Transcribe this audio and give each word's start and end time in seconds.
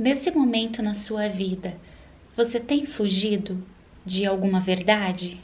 Nesse 0.00 0.30
momento 0.30 0.80
na 0.80 0.94
sua 0.94 1.28
vida, 1.28 1.76
você 2.34 2.58
tem 2.58 2.86
fugido 2.86 3.62
de 4.02 4.24
alguma 4.24 4.58
verdade? 4.58 5.38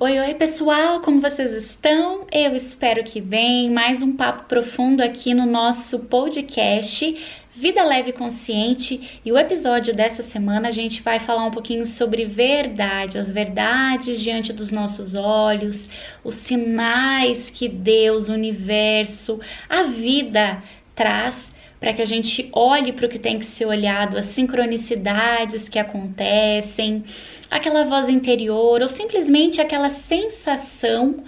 Oi, 0.00 0.18
oi 0.18 0.34
pessoal, 0.36 1.02
como 1.02 1.20
vocês 1.20 1.52
estão? 1.52 2.26
Eu 2.32 2.56
espero 2.56 3.04
que 3.04 3.20
bem. 3.20 3.68
Mais 3.68 4.02
um 4.02 4.16
papo 4.16 4.44
profundo 4.44 5.02
aqui 5.02 5.34
no 5.34 5.44
nosso 5.44 5.98
podcast 5.98 7.14
Vida 7.58 7.82
Leve 7.82 8.12
Consciente. 8.12 9.20
E 9.24 9.32
o 9.32 9.36
episódio 9.36 9.92
dessa 9.92 10.22
semana 10.22 10.68
a 10.68 10.70
gente 10.70 11.02
vai 11.02 11.18
falar 11.18 11.44
um 11.44 11.50
pouquinho 11.50 11.84
sobre 11.84 12.24
verdade, 12.24 13.18
as 13.18 13.32
verdades 13.32 14.20
diante 14.20 14.52
dos 14.52 14.70
nossos 14.70 15.16
olhos, 15.16 15.88
os 16.22 16.36
sinais 16.36 17.50
que 17.50 17.68
Deus, 17.68 18.28
o 18.28 18.32
universo, 18.32 19.40
a 19.68 19.82
vida 19.82 20.62
traz 20.94 21.52
para 21.80 21.92
que 21.92 22.00
a 22.00 22.04
gente 22.04 22.48
olhe 22.52 22.92
para 22.92 23.06
o 23.06 23.08
que 23.08 23.18
tem 23.18 23.40
que 23.40 23.44
ser 23.44 23.66
olhado, 23.66 24.16
as 24.16 24.26
sincronicidades 24.26 25.68
que 25.68 25.80
acontecem, 25.80 27.02
aquela 27.50 27.82
voz 27.82 28.08
interior 28.08 28.82
ou 28.82 28.88
simplesmente 28.88 29.60
aquela 29.60 29.88
sensação 29.88 31.24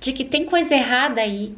de 0.00 0.12
que 0.12 0.24
tem 0.24 0.44
coisa 0.44 0.74
errada 0.74 1.20
aí, 1.20 1.54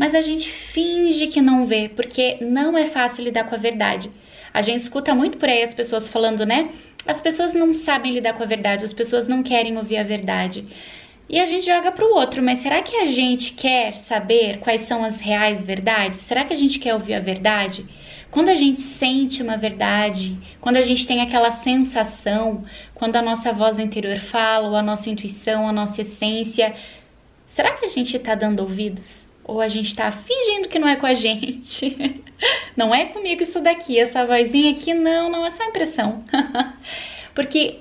mas 0.00 0.14
a 0.14 0.22
gente 0.22 0.50
finge 0.50 1.26
que 1.26 1.42
não 1.42 1.66
vê, 1.66 1.90
porque 1.94 2.38
não 2.40 2.78
é 2.78 2.86
fácil 2.86 3.22
lidar 3.22 3.44
com 3.44 3.54
a 3.54 3.58
verdade. 3.58 4.10
A 4.50 4.62
gente 4.62 4.80
escuta 4.80 5.14
muito 5.14 5.36
por 5.36 5.46
aí 5.46 5.62
as 5.62 5.74
pessoas 5.74 6.08
falando, 6.08 6.46
né? 6.46 6.70
As 7.06 7.20
pessoas 7.20 7.52
não 7.52 7.70
sabem 7.74 8.10
lidar 8.10 8.32
com 8.32 8.42
a 8.42 8.46
verdade, 8.46 8.82
as 8.82 8.94
pessoas 8.94 9.28
não 9.28 9.42
querem 9.42 9.76
ouvir 9.76 9.98
a 9.98 10.02
verdade. 10.02 10.66
E 11.28 11.38
a 11.38 11.44
gente 11.44 11.66
joga 11.66 11.92
para 11.92 12.06
o 12.06 12.14
outro, 12.14 12.42
mas 12.42 12.60
será 12.60 12.80
que 12.80 12.96
a 12.96 13.06
gente 13.08 13.52
quer 13.52 13.92
saber 13.92 14.60
quais 14.60 14.80
são 14.80 15.04
as 15.04 15.20
reais 15.20 15.62
verdades? 15.62 16.20
Será 16.20 16.46
que 16.46 16.54
a 16.54 16.56
gente 16.56 16.78
quer 16.78 16.94
ouvir 16.94 17.12
a 17.12 17.20
verdade? 17.20 17.84
Quando 18.30 18.48
a 18.48 18.54
gente 18.54 18.80
sente 18.80 19.42
uma 19.42 19.58
verdade, 19.58 20.34
quando 20.62 20.78
a 20.78 20.82
gente 20.82 21.06
tem 21.06 21.20
aquela 21.20 21.50
sensação, 21.50 22.64
quando 22.94 23.16
a 23.16 23.22
nossa 23.22 23.52
voz 23.52 23.78
interior 23.78 24.16
fala, 24.16 24.66
ou 24.66 24.76
a 24.76 24.82
nossa 24.82 25.10
intuição, 25.10 25.68
a 25.68 25.72
nossa 25.74 26.00
essência, 26.00 26.74
será 27.46 27.72
que 27.72 27.84
a 27.84 27.88
gente 27.88 28.16
está 28.16 28.34
dando 28.34 28.60
ouvidos? 28.60 29.28
Ou 29.50 29.60
a 29.60 29.66
gente 29.66 29.86
está 29.86 30.12
fingindo 30.12 30.68
que 30.68 30.78
não 30.78 30.86
é 30.86 30.94
com 30.94 31.06
a 31.06 31.12
gente? 31.12 32.22
não 32.76 32.94
é 32.94 33.06
comigo 33.06 33.42
isso 33.42 33.60
daqui, 33.60 33.98
essa 33.98 34.24
vozinha 34.24 34.70
aqui, 34.70 34.94
não, 34.94 35.28
não 35.28 35.44
é 35.44 35.50
só 35.50 35.64
impressão. 35.64 36.22
Porque 37.34 37.80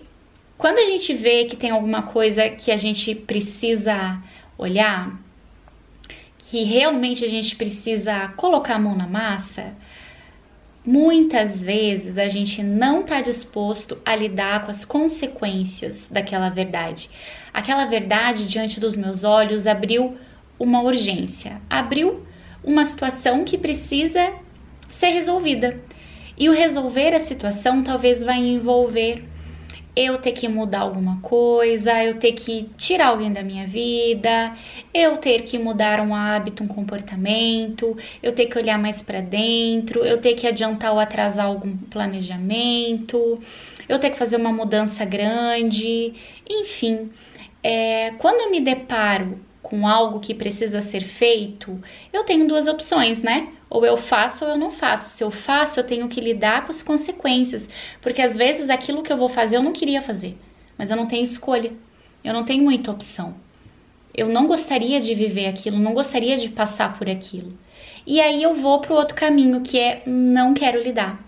quando 0.57 0.79
a 0.79 0.87
gente 0.87 1.13
vê 1.13 1.45
que 1.45 1.55
tem 1.55 1.69
alguma 1.69 2.01
coisa 2.01 2.49
que 2.49 2.71
a 2.71 2.75
gente 2.75 3.13
precisa 3.13 4.19
olhar, 4.57 5.15
que 6.39 6.63
realmente 6.63 7.23
a 7.23 7.27
gente 7.27 7.55
precisa 7.55 8.29
colocar 8.29 8.73
a 8.73 8.79
mão 8.79 8.95
na 8.95 9.05
massa, 9.05 9.75
muitas 10.83 11.61
vezes 11.61 12.17
a 12.17 12.27
gente 12.27 12.63
não 12.63 13.01
está 13.01 13.21
disposto 13.21 13.95
a 14.03 14.15
lidar 14.15 14.65
com 14.65 14.71
as 14.71 14.83
consequências 14.83 16.07
daquela 16.09 16.49
verdade. 16.49 17.11
Aquela 17.53 17.85
verdade 17.85 18.47
diante 18.47 18.79
dos 18.79 18.95
meus 18.95 19.23
olhos 19.23 19.67
abriu 19.67 20.17
uma 20.59 20.81
urgência, 20.81 21.61
abriu 21.69 22.23
uma 22.63 22.83
situação 22.83 23.45
que 23.45 23.57
precisa 23.57 24.33
ser 24.87 25.09
resolvida. 25.09 25.79
E 26.37 26.49
o 26.49 26.53
resolver 26.53 27.15
a 27.15 27.19
situação 27.19 27.83
talvez 27.83 28.23
vai 28.23 28.37
envolver 28.37 29.23
eu 29.95 30.17
ter 30.17 30.31
que 30.31 30.47
mudar 30.47 30.79
alguma 30.79 31.19
coisa, 31.19 32.01
eu 32.03 32.15
ter 32.17 32.31
que 32.31 32.69
tirar 32.77 33.07
alguém 33.07 33.33
da 33.33 33.43
minha 33.43 33.65
vida, 33.65 34.55
eu 34.93 35.17
ter 35.17 35.41
que 35.41 35.59
mudar 35.59 35.99
um 35.99 36.15
hábito, 36.15 36.63
um 36.63 36.67
comportamento, 36.67 37.97
eu 38.23 38.31
ter 38.31 38.45
que 38.45 38.57
olhar 38.57 38.79
mais 38.79 39.01
para 39.01 39.19
dentro, 39.19 40.05
eu 40.05 40.17
ter 40.17 40.35
que 40.35 40.47
adiantar 40.47 40.93
ou 40.93 40.99
atrasar 40.99 41.47
algum 41.47 41.75
planejamento, 41.75 43.41
eu 43.89 43.99
ter 43.99 44.11
que 44.11 44.17
fazer 44.17 44.37
uma 44.37 44.53
mudança 44.53 45.03
grande, 45.03 46.13
enfim. 46.49 47.09
É, 47.61 48.11
quando 48.19 48.39
eu 48.41 48.51
me 48.51 48.61
deparo 48.61 49.37
com 49.61 49.87
algo 49.87 50.19
que 50.19 50.33
precisa 50.33 50.81
ser 50.81 51.01
feito, 51.01 51.79
eu 52.11 52.23
tenho 52.23 52.47
duas 52.47 52.67
opções, 52.67 53.21
né? 53.21 53.49
Ou 53.69 53.85
eu 53.85 53.97
faço 53.97 54.45
ou 54.45 54.51
eu 54.51 54.57
não 54.57 54.71
faço. 54.71 55.09
Se 55.09 55.23
eu 55.23 55.29
faço, 55.29 55.79
eu 55.79 55.83
tenho 55.83 56.07
que 56.07 56.21
lidar 56.21 56.63
com 56.63 56.71
as 56.71 56.81
consequências, 56.81 57.69
porque 58.01 58.21
às 58.21 58.35
vezes 58.35 58.69
aquilo 58.69 59.03
que 59.03 59.11
eu 59.11 59.17
vou 59.17 59.29
fazer 59.29 59.57
eu 59.57 59.63
não 59.63 59.73
queria 59.73 60.01
fazer, 60.01 60.37
mas 60.77 60.89
eu 60.89 60.97
não 60.97 61.05
tenho 61.05 61.23
escolha. 61.23 61.71
Eu 62.23 62.33
não 62.33 62.43
tenho 62.43 62.63
muita 62.63 62.91
opção. 62.91 63.35
Eu 64.13 64.27
não 64.27 64.47
gostaria 64.47 64.99
de 64.99 65.13
viver 65.15 65.47
aquilo, 65.47 65.79
não 65.79 65.93
gostaria 65.93 66.35
de 66.35 66.49
passar 66.49 66.97
por 66.97 67.09
aquilo. 67.09 67.57
E 68.05 68.19
aí 68.19 68.43
eu 68.43 68.53
vou 68.53 68.79
para 68.79 68.93
o 68.93 68.97
outro 68.97 69.15
caminho, 69.15 69.61
que 69.61 69.79
é 69.79 70.03
não 70.05 70.53
quero 70.53 70.81
lidar. 70.81 71.23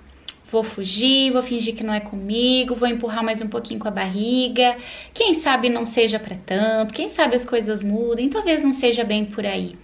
Vou 0.52 0.64
fugir, 0.64 1.32
vou 1.32 1.42
fingir 1.42 1.74
que 1.74 1.84
não 1.84 1.94
é 1.94 2.02
comigo, 2.02 2.76
vou 2.76 2.90
empurrar 2.90 3.24
mais 3.24 3.42
um 3.42 3.48
pouquinho 3.48 3.80
com 3.80 3.88
a 3.88 3.92
barriga. 3.92 4.76
Quem 5.14 5.34
sabe 5.34 5.70
não 5.70 5.86
seja 5.86 6.20
para 6.20 6.36
tanto, 6.46 6.94
quem 6.94 7.08
sabe 7.08 7.36
as 7.36 7.46
coisas 7.46 7.86
mudem, 7.86 8.28
talvez 8.28 8.62
não 8.62 8.74
seja 8.74 9.06
bem 9.06 9.24
por 9.24 9.46
aí. 9.46 9.78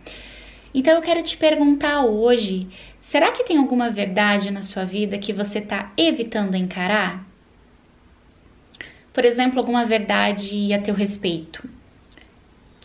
Então 0.74 0.94
eu 0.96 1.02
quero 1.02 1.24
te 1.24 1.38
perguntar 1.38 2.04
hoje: 2.04 2.68
será 3.00 3.32
que 3.32 3.46
tem 3.46 3.58
alguma 3.58 3.90
verdade 3.90 4.52
na 4.52 4.62
sua 4.62 4.84
vida 4.84 5.18
que 5.18 5.32
você 5.32 5.60
está 5.60 5.94
evitando 5.96 6.56
encarar? 6.56 7.26
Por 9.14 9.24
exemplo, 9.24 9.60
alguma 9.60 9.86
verdade 9.86 10.74
a 10.74 10.82
teu 10.82 10.94
respeito 10.94 11.77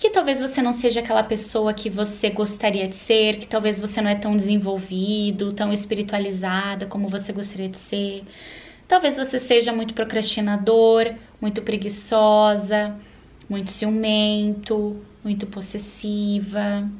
que 0.02 0.10
talvez 0.10 0.40
você 0.40 0.60
não 0.60 0.72
seja 0.72 0.98
aquela 0.98 1.22
pessoa 1.22 1.72
que 1.72 1.88
você 1.88 2.28
gostaria 2.28 2.88
de 2.88 2.96
ser, 2.96 3.36
que 3.36 3.46
talvez 3.46 3.78
você 3.78 4.02
não 4.02 4.10
é 4.10 4.16
tão 4.16 4.34
desenvolvido, 4.34 5.52
tão 5.52 5.72
espiritualizada 5.72 6.86
como 6.86 7.06
você 7.06 7.32
gostaria 7.32 7.68
de 7.68 7.78
ser. 7.78 8.24
Talvez 8.88 9.16
você 9.16 9.38
seja 9.38 9.72
muito 9.72 9.94
procrastinador, 9.94 11.14
muito 11.41 11.62
preguiçosa, 11.62 12.96
muito 13.48 13.70
ciumento, 13.70 14.96
muito 15.22 15.46
possessiva. 15.46 16.91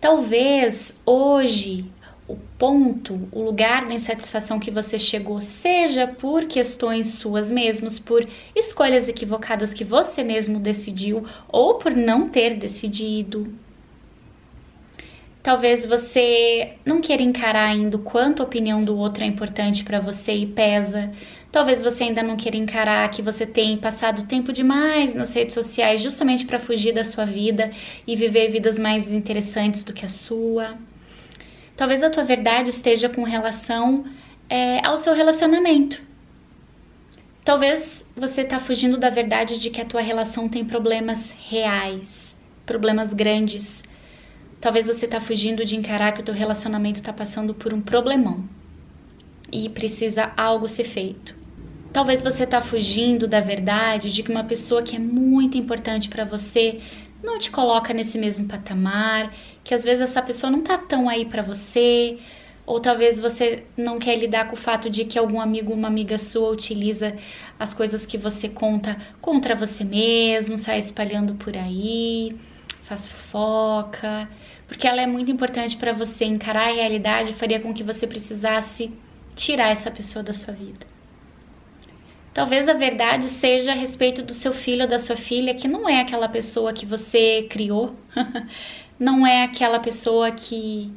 Talvez 0.00 0.96
hoje 1.04 1.84
o 2.28 2.36
ponto, 2.58 3.28
o 3.30 3.40
lugar 3.42 3.86
da 3.86 3.94
insatisfação 3.94 4.58
que 4.58 4.70
você 4.70 4.98
chegou, 4.98 5.40
seja 5.40 6.06
por 6.06 6.46
questões 6.46 7.08
suas 7.14 7.50
mesmas, 7.50 7.98
por 7.98 8.26
escolhas 8.54 9.08
equivocadas 9.08 9.72
que 9.72 9.84
você 9.84 10.22
mesmo 10.24 10.58
decidiu 10.58 11.24
ou 11.48 11.74
por 11.74 11.94
não 11.94 12.28
ter 12.28 12.56
decidido. 12.56 13.52
Talvez 15.46 15.84
você 15.84 16.72
não 16.84 17.00
queira 17.00 17.22
encarar 17.22 17.68
ainda 17.68 17.96
o 17.96 18.00
quanto 18.00 18.42
a 18.42 18.44
opinião 18.44 18.82
do 18.82 18.98
outro 18.98 19.22
é 19.22 19.26
importante 19.28 19.84
para 19.84 20.00
você 20.00 20.34
e 20.34 20.44
pesa. 20.44 21.12
Talvez 21.52 21.80
você 21.80 22.02
ainda 22.02 22.20
não 22.20 22.36
queira 22.36 22.56
encarar 22.56 23.08
que 23.12 23.22
você 23.22 23.46
tem 23.46 23.76
passado 23.76 24.24
tempo 24.24 24.52
demais 24.52 25.14
nas 25.14 25.32
redes 25.32 25.54
sociais 25.54 26.02
justamente 26.02 26.44
para 26.44 26.58
fugir 26.58 26.92
da 26.92 27.04
sua 27.04 27.24
vida 27.24 27.70
e 28.04 28.16
viver 28.16 28.50
vidas 28.50 28.76
mais 28.76 29.12
interessantes 29.12 29.84
do 29.84 29.92
que 29.92 30.04
a 30.04 30.08
sua. 30.08 30.76
Talvez 31.76 32.02
a 32.02 32.08
tua 32.08 32.24
verdade 32.24 32.70
esteja 32.70 33.08
com 33.08 33.22
relação 33.22 34.04
é, 34.48 34.84
ao 34.86 34.96
seu 34.96 35.12
relacionamento. 35.12 36.00
Talvez 37.44 38.04
você 38.16 38.40
está 38.40 38.58
fugindo 38.58 38.96
da 38.96 39.10
verdade 39.10 39.58
de 39.58 39.70
que 39.70 39.80
a 39.80 39.84
tua 39.84 40.00
relação 40.00 40.48
tem 40.48 40.64
problemas 40.64 41.32
reais, 41.48 42.34
problemas 42.64 43.12
grandes. 43.12 43.84
Talvez 44.60 44.86
você 44.86 45.04
está 45.04 45.20
fugindo 45.20 45.64
de 45.64 45.76
encarar 45.76 46.12
que 46.12 46.22
o 46.22 46.24
teu 46.24 46.34
relacionamento 46.34 46.98
está 46.98 47.12
passando 47.12 47.54
por 47.54 47.74
um 47.74 47.80
problemão 47.80 48.48
e 49.52 49.68
precisa 49.68 50.32
algo 50.36 50.66
ser 50.66 50.84
feito. 50.84 51.36
Talvez 51.92 52.22
você 52.22 52.44
está 52.44 52.60
fugindo 52.60 53.28
da 53.28 53.40
verdade 53.40 54.12
de 54.12 54.22
que 54.22 54.30
uma 54.30 54.44
pessoa 54.44 54.82
que 54.82 54.96
é 54.96 54.98
muito 54.98 55.56
importante 55.56 56.08
para 56.08 56.24
você 56.24 56.80
não 57.22 57.38
te 57.38 57.50
coloca 57.50 57.92
nesse 57.92 58.18
mesmo 58.18 58.46
patamar, 58.46 59.32
que 59.64 59.74
às 59.74 59.84
vezes 59.84 60.02
essa 60.02 60.22
pessoa 60.22 60.50
não 60.50 60.62
tá 60.62 60.78
tão 60.78 61.08
aí 61.08 61.24
para 61.24 61.42
você, 61.42 62.18
ou 62.66 62.80
talvez 62.80 63.20
você 63.20 63.64
não 63.76 63.98
quer 63.98 64.16
lidar 64.16 64.48
com 64.48 64.54
o 64.54 64.58
fato 64.58 64.90
de 64.90 65.04
que 65.04 65.18
algum 65.18 65.40
amigo 65.40 65.72
uma 65.72 65.88
amiga 65.88 66.18
sua 66.18 66.50
utiliza 66.50 67.16
as 67.58 67.72
coisas 67.72 68.04
que 68.04 68.18
você 68.18 68.48
conta 68.48 68.96
contra 69.20 69.54
você 69.54 69.84
mesmo, 69.84 70.58
sai 70.58 70.78
espalhando 70.78 71.34
por 71.34 71.56
aí, 71.56 72.36
faz 72.82 73.06
fofoca, 73.06 74.28
porque 74.66 74.86
ela 74.86 75.00
é 75.00 75.06
muito 75.06 75.30
importante 75.30 75.76
para 75.76 75.92
você 75.92 76.24
encarar 76.24 76.68
a 76.68 76.74
realidade 76.74 77.32
faria 77.32 77.60
com 77.60 77.72
que 77.72 77.84
você 77.84 78.06
precisasse 78.06 78.90
tirar 79.34 79.70
essa 79.70 79.90
pessoa 79.90 80.22
da 80.22 80.32
sua 80.32 80.52
vida. 80.52 80.95
Talvez 82.36 82.68
a 82.68 82.74
verdade 82.74 83.30
seja 83.30 83.72
a 83.72 83.74
respeito 83.74 84.22
do 84.22 84.34
seu 84.34 84.52
filho 84.52 84.82
ou 84.82 84.86
da 84.86 84.98
sua 84.98 85.16
filha, 85.16 85.54
que 85.54 85.66
não 85.66 85.88
é 85.88 86.02
aquela 86.02 86.28
pessoa 86.28 86.70
que 86.70 86.84
você 86.84 87.46
criou, 87.48 87.96
não 89.00 89.26
é 89.26 89.44
aquela 89.44 89.80
pessoa 89.80 90.30
que 90.30 90.92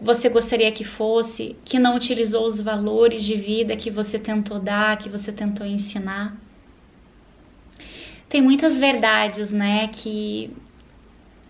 você 0.00 0.28
gostaria 0.28 0.70
que 0.70 0.84
fosse, 0.84 1.56
que 1.64 1.80
não 1.80 1.96
utilizou 1.96 2.46
os 2.46 2.60
valores 2.60 3.24
de 3.24 3.34
vida 3.34 3.76
que 3.76 3.90
você 3.90 4.20
tentou 4.20 4.60
dar, 4.60 4.96
que 4.98 5.08
você 5.08 5.32
tentou 5.32 5.66
ensinar. 5.66 6.36
tem 8.28 8.40
muitas 8.40 8.78
verdades, 8.78 9.50
né? 9.50 9.88
Que 9.88 10.48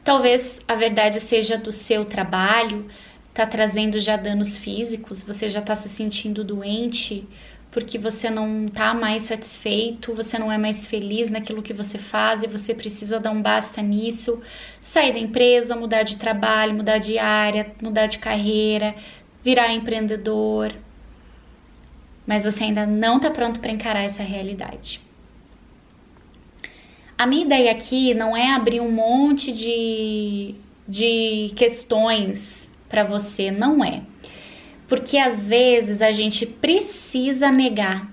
talvez 0.03 0.59
a 0.67 0.75
verdade 0.75 1.21
seja 1.21 1.59
do 1.59 1.71
seu 1.71 2.07
trabalho, 2.07 2.89
tá 3.35 3.45
trazendo 3.45 4.01
já 4.01 4.17
danos 4.17 4.57
físicos, 4.57 5.23
você 5.23 5.51
já 5.51 5.61
tá 5.61 5.75
se 5.75 5.91
sentindo 5.91 6.43
doente 6.43 7.27
porque 7.73 7.97
você 7.97 8.29
não 8.29 8.69
tá 8.69 8.93
mais 8.93 9.23
satisfeito, 9.23 10.15
você 10.15 10.39
não 10.39 10.53
é 10.53 10.59
mais 10.59 10.87
feliz 10.87 11.31
naquilo 11.31 11.63
que 11.63 11.73
você 11.73 11.97
faz 11.97 12.43
e 12.43 12.47
você 12.47 12.75
precisa 12.75 13.19
dar 13.19 13.31
um 13.31 13.41
basta 13.41 13.81
nisso, 13.81 14.43
sair 14.79 15.15
da 15.15 15.19
empresa, 15.19 15.75
mudar 15.75 16.03
de 16.03 16.17
trabalho, 16.17 16.75
mudar 16.75 16.99
de 16.99 17.19
área, 17.19 17.73
mudar 17.83 18.07
de 18.09 18.19
carreira, 18.19 18.95
virar 19.43 19.73
empreendedor. 19.73 20.75
Mas 22.27 22.45
você 22.45 22.65
ainda 22.65 22.87
não 22.87 23.19
tá 23.19 23.31
pronto 23.31 23.59
para 23.59 23.73
encarar 23.73 24.03
essa 24.03 24.23
realidade. 24.23 25.01
A 27.17 27.27
minha 27.27 27.47
ideia 27.47 27.73
aqui 27.73 28.13
não 28.13 28.37
é 28.37 28.53
abrir 28.55 28.81
um 28.81 28.93
monte 28.93 29.51
de, 29.51 30.55
de 30.87 31.53
questões 31.57 32.71
para 32.87 33.03
você, 33.03 33.51
não 33.51 33.83
é. 33.83 34.03
Porque 34.93 35.17
às 35.17 35.49
vezes 35.49 36.03
a 36.03 36.13
gente 36.13 36.45
precisa 36.45 37.51
negar. 37.51 38.07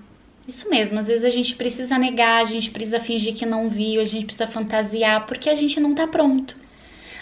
Isso 0.48 0.70
mesmo, 0.70 0.98
às 0.98 1.08
vezes 1.08 1.24
a 1.24 1.28
gente 1.28 1.54
precisa 1.54 1.98
negar, 1.98 2.40
a 2.40 2.44
gente 2.44 2.70
precisa 2.70 2.98
fingir 2.98 3.34
que 3.34 3.44
não 3.44 3.68
viu, 3.68 4.00
a 4.00 4.04
gente 4.04 4.24
precisa 4.24 4.46
fantasiar, 4.46 5.26
porque 5.26 5.50
a 5.50 5.54
gente 5.54 5.78
não 5.78 5.94
tá 5.94 6.06
pronto. 6.06 6.56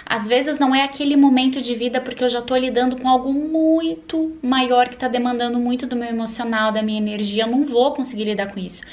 Às 0.06 0.28
vezes 0.28 0.60
não 0.60 0.72
é 0.72 0.84
aquele 0.84 1.16
momento 1.16 1.60
de 1.60 1.74
vida 1.74 2.00
porque 2.00 2.22
eu 2.22 2.28
já 2.28 2.40
tô 2.40 2.54
lidando 2.54 2.98
com 2.98 3.08
algo 3.08 3.32
muito 3.32 4.38
maior 4.40 4.88
que 4.88 4.96
tá 4.96 5.08
demandando 5.08 5.58
muito 5.58 5.88
do 5.88 5.96
meu 5.96 6.08
emocional, 6.08 6.70
da 6.70 6.80
minha 6.80 6.98
energia, 6.98 7.42
eu 7.42 7.50
não 7.50 7.64
vou 7.64 7.92
conseguir 7.92 8.26
lidar 8.26 8.54
com 8.54 8.60
isso. 8.60 8.84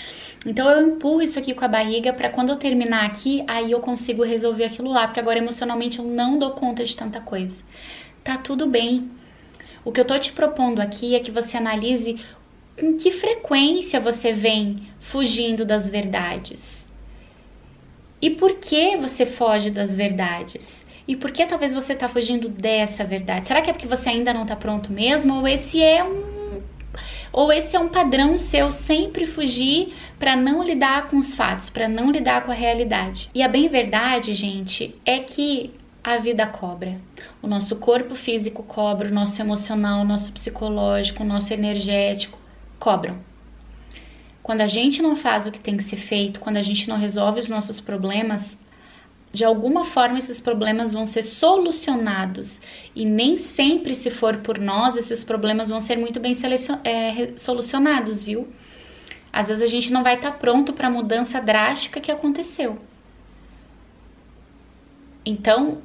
Então 0.48 0.68
eu 0.68 0.88
empurro 0.88 1.22
isso 1.22 1.38
aqui 1.38 1.54
com 1.54 1.64
a 1.64 1.68
barriga 1.68 2.12
para 2.12 2.32
quando 2.32 2.50
eu 2.50 2.56
terminar 2.56 3.06
aqui, 3.06 3.44
aí 3.46 3.72
eu 3.72 3.82
consigo 3.82 4.24
resolver 4.24 4.64
aquilo 4.64 4.90
lá, 4.90 5.06
porque 5.06 5.20
agora 5.20 5.38
emocionalmente 5.38 6.00
eu 6.00 6.06
não 6.06 6.40
dou 6.40 6.54
conta 6.54 6.84
de 6.84 6.98
tanta 6.98 7.22
coisa. 7.22 7.64
Tá 8.24 8.36
tudo 8.36 8.66
bem. 8.66 9.12
O 9.86 9.92
que 9.92 10.02
eu 10.02 10.06
tô 10.06 10.18
te 10.18 10.34
propondo 10.34 10.82
aqui 10.82 11.16
é 11.16 11.20
que 11.20 11.30
você 11.30 11.58
analise 11.58 12.20
com 12.78 12.98
que 12.98 13.12
frequência 13.12 14.00
você 14.00 14.34
vem 14.34 14.88
fugindo 15.00 15.64
das 15.64 15.88
verdades. 15.88 16.88
E 18.20 18.32
por 18.32 18.56
que 18.56 18.98
você 18.98 19.28
foge 19.28 19.70
das 19.70 19.96
verdades? 19.96 20.86
E 21.08 21.16
por 21.16 21.30
que 21.30 21.46
talvez 21.46 21.72
você 21.72 21.94
está 21.94 22.10
fugindo 22.10 22.50
dessa 22.50 23.04
verdade? 23.04 23.48
Será 23.48 23.62
que 23.62 23.70
é 23.70 23.74
porque 23.74 23.88
você 23.88 24.10
ainda 24.10 24.34
não 24.34 24.42
está 24.42 24.56
pronto 24.56 24.92
mesmo? 24.92 25.36
Ou 25.36 25.48
esse 25.48 25.82
é 25.82 26.04
um 26.04 26.36
ou 27.32 27.52
esse 27.52 27.76
é 27.76 27.80
um 27.80 27.90
padrão 27.90 28.38
seu 28.38 28.72
sempre 28.72 29.28
fugir 29.28 29.94
para 30.18 30.38
não 30.38 30.64
lidar 30.64 31.10
com 31.10 31.18
os 31.18 31.36
fatos, 31.36 31.70
para 31.70 31.88
não 31.88 32.10
lidar 32.10 32.46
com 32.46 32.52
a 32.52 32.56
realidade. 32.56 33.30
E 33.36 33.44
a 33.44 33.48
bem 33.50 33.68
verdade, 33.68 34.34
gente, 34.34 34.96
é 35.06 35.20
que 35.20 35.72
a 36.06 36.20
vida 36.20 36.46
cobra. 36.46 37.02
O 37.42 37.48
nosso 37.48 37.78
corpo 37.78 38.14
físico 38.14 38.62
cobra, 38.62 39.10
o 39.10 39.12
nosso 39.12 39.42
emocional, 39.42 40.02
o 40.02 40.06
nosso 40.06 40.32
psicológico, 40.32 41.24
o 41.24 41.26
nosso 41.26 41.52
energético 41.52 42.38
cobram. 42.78 43.18
Quando 44.44 44.62
a 44.62 44.68
gente 44.68 45.02
não 45.02 45.16
faz 45.16 45.48
o 45.48 45.52
que 45.52 45.60
tem 45.60 45.76
que 45.76 45.84
ser 45.84 45.96
feito, 45.96 46.40
quando 46.40 46.58
a 46.58 46.62
gente 46.62 46.88
não 46.88 46.98
resolve 46.98 47.40
os 47.40 47.50
nossos 47.50 47.82
problemas, 47.82 48.56
de 49.34 49.44
alguma 49.44 49.84
forma 49.84 50.20
esses 50.20 50.40
problemas 50.40 50.92
vão 50.92 51.08
ser 51.08 51.24
solucionados 51.24 52.62
e 52.96 53.04
nem 53.04 53.36
sempre, 53.36 53.96
se 53.96 54.12
for 54.12 54.38
por 54.38 54.60
nós, 54.60 54.96
esses 54.96 55.24
problemas 55.24 55.70
vão 55.70 55.82
ser 55.82 55.98
muito 55.98 56.20
bem 56.20 56.34
é, 56.84 57.34
solucionados, 57.36 58.22
viu? 58.22 58.48
Às 59.34 59.48
vezes 59.48 59.64
a 59.64 59.68
gente 59.68 59.92
não 59.92 60.04
vai 60.04 60.18
estar 60.18 60.34
tá 60.34 60.38
pronto 60.38 60.72
para 60.72 60.86
a 60.86 60.92
mudança 60.92 61.42
drástica 61.42 62.00
que 62.00 62.12
aconteceu. 62.12 62.78
Então, 65.26 65.82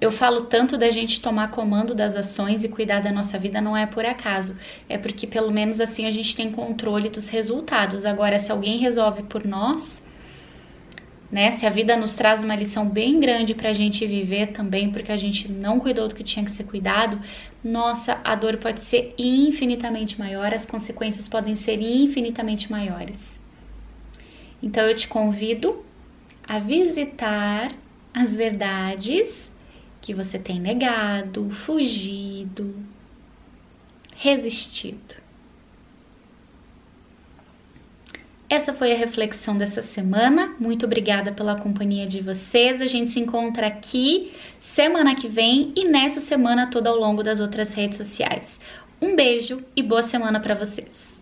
eu 0.00 0.10
falo 0.10 0.42
tanto 0.42 0.76
da 0.76 0.90
gente 0.90 1.20
tomar 1.20 1.50
comando 1.50 1.94
das 1.94 2.16
ações 2.16 2.64
e 2.64 2.68
cuidar 2.68 3.00
da 3.00 3.10
nossa 3.10 3.38
vida 3.38 3.60
não 3.60 3.76
é 3.76 3.86
por 3.86 4.04
acaso, 4.04 4.56
é 4.88 4.98
porque 4.98 5.26
pelo 5.26 5.50
menos 5.50 5.80
assim 5.80 6.06
a 6.06 6.10
gente 6.10 6.36
tem 6.36 6.52
controle 6.52 7.08
dos 7.08 7.28
resultados. 7.28 8.04
Agora, 8.04 8.38
se 8.38 8.52
alguém 8.52 8.78
resolve 8.78 9.22
por 9.22 9.44
nós, 9.46 10.02
né? 11.30 11.50
Se 11.50 11.66
a 11.66 11.70
vida 11.70 11.96
nos 11.96 12.14
traz 12.14 12.42
uma 12.42 12.54
lição 12.54 12.88
bem 12.88 13.18
grande 13.18 13.54
para 13.54 13.70
a 13.70 13.72
gente 13.72 14.06
viver 14.06 14.48
também, 14.48 14.90
porque 14.90 15.10
a 15.10 15.16
gente 15.16 15.50
não 15.50 15.80
cuidou 15.80 16.08
do 16.08 16.14
que 16.14 16.22
tinha 16.22 16.44
que 16.44 16.50
ser 16.50 16.64
cuidado, 16.64 17.20
nossa, 17.64 18.20
a 18.22 18.34
dor 18.34 18.58
pode 18.58 18.80
ser 18.80 19.14
infinitamente 19.18 20.18
maior, 20.18 20.52
as 20.54 20.66
consequências 20.66 21.26
podem 21.26 21.56
ser 21.56 21.80
infinitamente 21.80 22.70
maiores. 22.70 23.40
Então 24.62 24.84
eu 24.84 24.94
te 24.94 25.08
convido 25.08 25.84
a 26.46 26.58
visitar 26.58 27.72
as 28.14 28.36
verdades 28.36 29.50
que 30.06 30.14
você 30.14 30.38
tem 30.38 30.60
negado, 30.60 31.50
fugido, 31.50 32.76
resistido. 34.14 35.16
Essa 38.48 38.72
foi 38.72 38.92
a 38.92 38.96
reflexão 38.96 39.58
dessa 39.58 39.82
semana. 39.82 40.54
Muito 40.60 40.86
obrigada 40.86 41.32
pela 41.32 41.60
companhia 41.60 42.06
de 42.06 42.20
vocês. 42.20 42.80
A 42.80 42.86
gente 42.86 43.10
se 43.10 43.18
encontra 43.18 43.66
aqui 43.66 44.32
semana 44.60 45.16
que 45.16 45.26
vem 45.26 45.72
e 45.74 45.84
nessa 45.84 46.20
semana 46.20 46.70
toda 46.70 46.88
ao 46.88 46.96
longo 46.96 47.24
das 47.24 47.40
outras 47.40 47.74
redes 47.74 47.98
sociais. 47.98 48.60
Um 49.02 49.16
beijo 49.16 49.64
e 49.74 49.82
boa 49.82 50.04
semana 50.04 50.38
para 50.38 50.54
vocês. 50.54 51.15